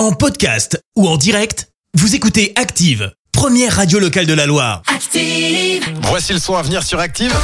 [0.00, 4.80] En podcast ou en direct, vous écoutez Active, première radio locale de la Loire.
[4.86, 5.84] Active.
[6.04, 7.36] Voici le son à venir sur Active.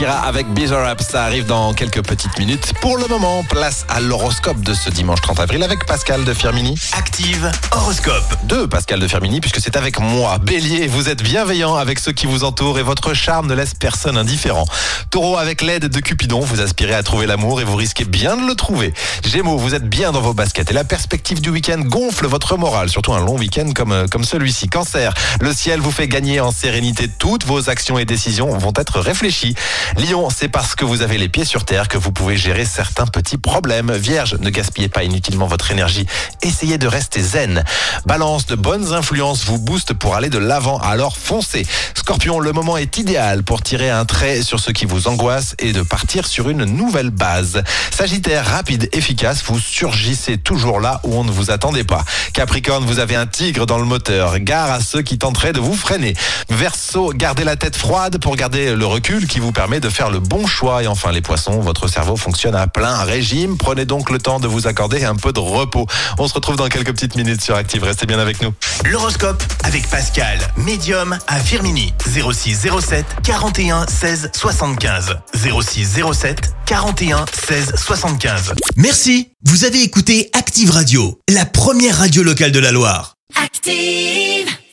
[0.00, 2.72] Shakira avec Bizarre Rap, ça arrive dans quelques petites minutes.
[2.80, 6.74] Pour le moment, place à l'horoscope de ce dimanche 30 avril avec Pascal de Firmini.
[6.96, 8.24] Active horoscope.
[8.44, 10.38] De Pascal de Firmini, puisque c'est avec moi.
[10.38, 14.16] Bélier, vous êtes bienveillant avec ceux qui vous entourent et votre charme ne laisse personne
[14.16, 14.64] indifférent.
[15.10, 18.46] Taureau, avec l'aide de Cupidon, vous aspirez à trouver l'amour et vous risquez bien de
[18.46, 18.94] le trouver.
[19.26, 22.88] Gémeaux, vous êtes bien dans vos baskets et la perspective du week-end gonfle votre morale,
[22.88, 24.68] surtout un long week-end comme, euh, comme celui-ci.
[24.68, 27.08] Cancer, le ciel vous fait gagner en sérénité.
[27.18, 29.54] Toutes vos actions et décisions vont être réfléchies.
[29.96, 33.06] Lion, c'est parce que vous avez les pieds sur terre que vous pouvez gérer certains
[33.06, 33.92] petits problèmes.
[33.92, 36.06] Vierge, ne gaspillez pas inutilement votre énergie.
[36.42, 37.64] Essayez de rester zen.
[38.06, 41.66] Balance, de bonnes influences vous boostent pour aller de l'avant, alors foncez.
[41.94, 45.72] Scorpion, le moment est idéal pour tirer un trait sur ce qui vous angoisse et
[45.72, 47.62] de partir sur une nouvelle base.
[47.90, 52.04] Sagittaire, rapide, efficace, vous surgissez toujours là où on ne vous attendait pas.
[52.32, 54.38] Capricorne, vous avez un tigre dans le moteur.
[54.38, 56.14] Gare à ceux qui tenteraient de vous freiner.
[56.48, 60.20] Verseau, gardez la tête froide pour garder le recul qui vous permet de faire le
[60.20, 60.82] bon choix.
[60.82, 63.56] Et enfin, les poissons, votre cerveau fonctionne à plein régime.
[63.56, 65.86] Prenez donc le temps de vous accorder un peu de repos.
[66.18, 67.82] On se retrouve dans quelques petites minutes sur Active.
[67.82, 68.52] Restez bien avec nous.
[68.84, 71.92] L'horoscope avec Pascal, médium à Firmini.
[72.06, 75.18] 06 07 41 16 75.
[75.34, 78.54] 06 07 41 16 75.
[78.76, 79.32] Merci.
[79.44, 83.14] Vous avez écouté Active Radio, la première radio locale de la Loire.
[83.42, 84.59] Active.